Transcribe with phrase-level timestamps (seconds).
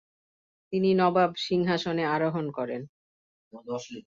[0.73, 2.81] তিনি নবাব সিংহাসনে আরোহণ করেন।